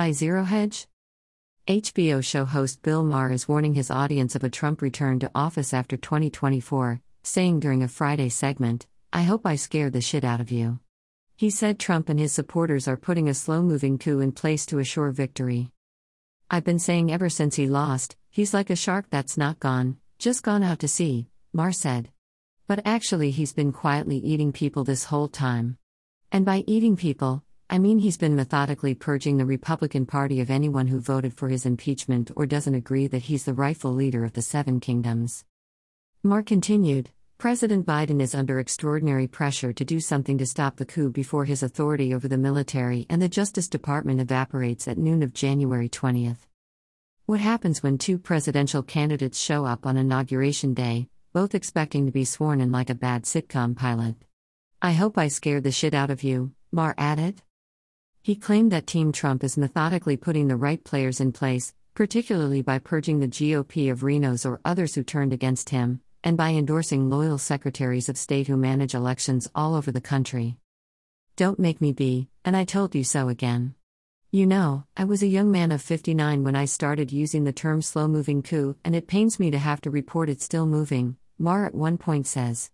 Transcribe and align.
By 0.00 0.12
Zero 0.12 0.44
Hedge? 0.44 0.86
HBO 1.68 2.24
show 2.24 2.46
host 2.46 2.80
Bill 2.80 3.04
Maher 3.04 3.32
is 3.32 3.46
warning 3.46 3.74
his 3.74 3.90
audience 3.90 4.34
of 4.34 4.42
a 4.42 4.48
Trump 4.48 4.80
return 4.80 5.18
to 5.18 5.30
office 5.34 5.74
after 5.74 5.98
2024, 5.98 7.02
saying 7.22 7.60
during 7.60 7.82
a 7.82 7.86
Friday 7.86 8.30
segment, 8.30 8.86
I 9.12 9.24
hope 9.24 9.44
I 9.44 9.56
scared 9.56 9.92
the 9.92 10.00
shit 10.00 10.24
out 10.24 10.40
of 10.40 10.50
you. 10.50 10.78
He 11.36 11.50
said 11.50 11.78
Trump 11.78 12.08
and 12.08 12.18
his 12.18 12.32
supporters 12.32 12.88
are 12.88 12.96
putting 12.96 13.28
a 13.28 13.34
slow 13.34 13.60
moving 13.60 13.98
coup 13.98 14.20
in 14.20 14.32
place 14.32 14.64
to 14.64 14.78
assure 14.78 15.10
victory. 15.10 15.70
I've 16.50 16.64
been 16.64 16.78
saying 16.78 17.12
ever 17.12 17.28
since 17.28 17.56
he 17.56 17.66
lost, 17.66 18.16
he's 18.30 18.54
like 18.54 18.70
a 18.70 18.76
shark 18.76 19.04
that's 19.10 19.36
not 19.36 19.60
gone, 19.60 19.98
just 20.18 20.42
gone 20.42 20.62
out 20.62 20.78
to 20.78 20.88
sea, 20.88 21.28
Maher 21.52 21.72
said. 21.72 22.08
But 22.66 22.80
actually, 22.86 23.32
he's 23.32 23.52
been 23.52 23.70
quietly 23.70 24.16
eating 24.16 24.50
people 24.50 24.82
this 24.82 25.04
whole 25.04 25.28
time. 25.28 25.76
And 26.32 26.46
by 26.46 26.64
eating 26.66 26.96
people, 26.96 27.44
I 27.72 27.78
mean 27.78 28.00
he's 28.00 28.16
been 28.16 28.34
methodically 28.34 28.96
purging 28.96 29.36
the 29.36 29.46
Republican 29.46 30.04
Party 30.04 30.40
of 30.40 30.50
anyone 30.50 30.88
who 30.88 30.98
voted 30.98 31.34
for 31.34 31.48
his 31.48 31.64
impeachment 31.64 32.32
or 32.34 32.44
doesn't 32.44 32.74
agree 32.74 33.06
that 33.06 33.22
he's 33.22 33.44
the 33.44 33.54
rightful 33.54 33.92
leader 33.92 34.24
of 34.24 34.32
the 34.32 34.42
Seven 34.42 34.80
Kingdoms. 34.80 35.44
Maher 36.24 36.42
continued 36.42 37.10
President 37.38 37.86
Biden 37.86 38.20
is 38.20 38.34
under 38.34 38.58
extraordinary 38.58 39.28
pressure 39.28 39.72
to 39.72 39.84
do 39.84 40.00
something 40.00 40.36
to 40.38 40.46
stop 40.46 40.78
the 40.78 40.84
coup 40.84 41.10
before 41.10 41.44
his 41.44 41.62
authority 41.62 42.12
over 42.12 42.26
the 42.26 42.36
military 42.36 43.06
and 43.08 43.22
the 43.22 43.28
Justice 43.28 43.68
Department 43.68 44.20
evaporates 44.20 44.88
at 44.88 44.98
noon 44.98 45.22
of 45.22 45.32
January 45.32 45.88
20th. 45.88 46.48
What 47.26 47.38
happens 47.38 47.84
when 47.84 47.98
two 47.98 48.18
presidential 48.18 48.82
candidates 48.82 49.38
show 49.38 49.64
up 49.64 49.86
on 49.86 49.96
Inauguration 49.96 50.74
Day, 50.74 51.06
both 51.32 51.54
expecting 51.54 52.04
to 52.06 52.12
be 52.12 52.24
sworn 52.24 52.60
in 52.60 52.72
like 52.72 52.90
a 52.90 52.96
bad 52.96 53.22
sitcom 53.22 53.76
pilot? 53.76 54.16
I 54.82 54.90
hope 54.90 55.16
I 55.16 55.28
scared 55.28 55.62
the 55.62 55.70
shit 55.70 55.94
out 55.94 56.10
of 56.10 56.24
you, 56.24 56.50
Maher 56.72 56.96
added. 56.98 57.42
He 58.22 58.34
claimed 58.34 58.70
that 58.72 58.86
Team 58.86 59.12
Trump 59.12 59.42
is 59.42 59.56
methodically 59.56 60.16
putting 60.16 60.48
the 60.48 60.56
right 60.56 60.84
players 60.84 61.20
in 61.20 61.32
place, 61.32 61.72
particularly 61.94 62.60
by 62.60 62.78
purging 62.78 63.18
the 63.18 63.28
GOP 63.28 63.90
of 63.90 64.00
RINOs 64.00 64.44
or 64.44 64.60
others 64.62 64.94
who 64.94 65.02
turned 65.02 65.32
against 65.32 65.70
him, 65.70 66.02
and 66.22 66.36
by 66.36 66.50
endorsing 66.50 67.08
loyal 67.08 67.38
secretaries 67.38 68.10
of 68.10 68.18
state 68.18 68.46
who 68.46 68.58
manage 68.58 68.94
elections 68.94 69.48
all 69.54 69.74
over 69.74 69.90
the 69.90 70.02
country. 70.02 70.58
Don't 71.36 71.58
make 71.58 71.80
me 71.80 71.92
be, 71.92 72.28
and 72.44 72.54
I 72.54 72.64
told 72.64 72.94
you 72.94 73.04
so 73.04 73.30
again. 73.30 73.74
You 74.30 74.46
know, 74.46 74.84
I 74.98 75.04
was 75.04 75.22
a 75.22 75.26
young 75.26 75.50
man 75.50 75.72
of 75.72 75.80
59 75.80 76.44
when 76.44 76.54
I 76.54 76.66
started 76.66 77.10
using 77.10 77.44
the 77.44 77.54
term 77.54 77.80
slow 77.80 78.06
moving 78.06 78.42
coup, 78.42 78.76
and 78.84 78.94
it 78.94 79.08
pains 79.08 79.40
me 79.40 79.50
to 79.50 79.58
have 79.58 79.80
to 79.80 79.90
report 79.90 80.28
it 80.28 80.42
still 80.42 80.66
moving, 80.66 81.16
Maher 81.38 81.64
at 81.64 81.74
one 81.74 81.96
point 81.96 82.26
says. 82.26 82.70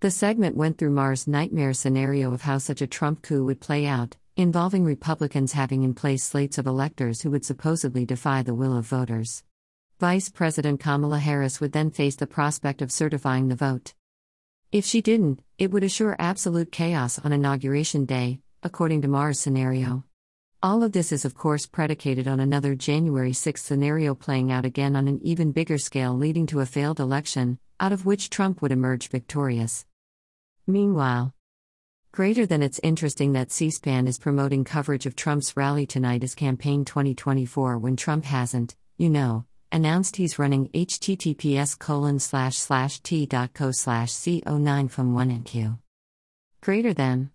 The 0.00 0.10
segment 0.10 0.56
went 0.56 0.78
through 0.78 0.90
Maher's 0.90 1.28
nightmare 1.28 1.74
scenario 1.74 2.32
of 2.32 2.42
how 2.42 2.56
such 2.56 2.80
a 2.80 2.86
Trump 2.86 3.20
coup 3.20 3.44
would 3.44 3.60
play 3.60 3.86
out, 3.86 4.16
involving 4.36 4.82
Republicans 4.84 5.52
having 5.52 5.82
in 5.82 5.92
place 5.92 6.24
slates 6.24 6.56
of 6.56 6.66
electors 6.66 7.20
who 7.20 7.30
would 7.30 7.44
supposedly 7.44 8.06
defy 8.06 8.42
the 8.42 8.54
will 8.54 8.76
of 8.76 8.86
voters. 8.86 9.44
Vice 10.00 10.30
President 10.30 10.80
Kamala 10.80 11.18
Harris 11.18 11.60
would 11.60 11.72
then 11.72 11.90
face 11.90 12.16
the 12.16 12.26
prospect 12.26 12.80
of 12.80 12.90
certifying 12.90 13.48
the 13.48 13.54
vote. 13.54 13.92
If 14.72 14.86
she 14.86 15.02
didn't, 15.02 15.40
it 15.58 15.70
would 15.70 15.84
assure 15.84 16.16
absolute 16.18 16.72
chaos 16.72 17.18
on 17.18 17.32
Inauguration 17.32 18.06
Day, 18.06 18.40
according 18.62 19.02
to 19.02 19.08
Maher's 19.08 19.38
scenario. 19.38 20.04
All 20.62 20.82
of 20.82 20.92
this 20.92 21.12
is, 21.12 21.26
of 21.26 21.34
course, 21.34 21.66
predicated 21.66 22.26
on 22.26 22.40
another 22.40 22.74
January 22.74 23.34
6 23.34 23.62
scenario 23.62 24.14
playing 24.14 24.50
out 24.50 24.64
again 24.64 24.96
on 24.96 25.08
an 25.08 25.20
even 25.22 25.52
bigger 25.52 25.76
scale, 25.76 26.14
leading 26.14 26.46
to 26.46 26.60
a 26.60 26.66
failed 26.66 27.00
election, 27.00 27.58
out 27.78 27.92
of 27.92 28.06
which 28.06 28.30
Trump 28.30 28.62
would 28.62 28.72
emerge 28.72 29.08
victorious. 29.08 29.84
Meanwhile, 30.66 31.34
Greater 32.12 32.44
than 32.44 32.62
it's 32.62 32.78
interesting 32.82 33.32
that 33.32 33.50
C 33.50 33.70
SPAN 33.70 34.06
is 34.06 34.18
promoting 34.18 34.64
coverage 34.64 35.06
of 35.06 35.16
Trump's 35.16 35.56
rally 35.56 35.86
tonight 35.86 36.22
as 36.22 36.34
campaign 36.34 36.84
2024 36.84 37.78
when 37.78 37.96
Trump 37.96 38.26
hasn't, 38.26 38.76
you 38.98 39.08
know, 39.08 39.46
announced 39.72 40.16
he's 40.16 40.38
running 40.38 40.68
https 40.74 41.78
colon 41.78 42.18
slash 42.18 42.56
slash 42.58 43.00
t.co 43.00 43.70
slash 43.70 44.10
co9 44.10 44.90
from 44.90 45.14
1NQ. 45.14 45.78
Greater 46.60 46.92
than. 46.92 47.30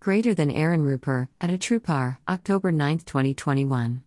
Greater 0.00 0.32
than 0.32 0.50
Aaron 0.50 0.82
Rupar, 0.82 1.28
at 1.38 1.50
a 1.50 1.58
Trupar, 1.58 2.16
October 2.26 2.72
9, 2.72 3.00
2021. 3.00 4.02